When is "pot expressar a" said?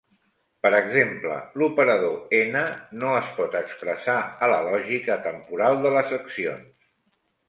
3.39-4.49